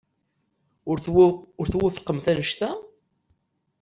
Ur 0.89 0.97
twufqemt 1.71 2.25
anect-a? 2.31 2.71